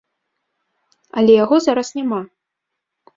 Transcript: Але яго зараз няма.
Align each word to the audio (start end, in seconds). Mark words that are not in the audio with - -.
Але 1.21 1.35
яго 1.43 1.55
зараз 1.65 1.87
няма. 1.99 2.21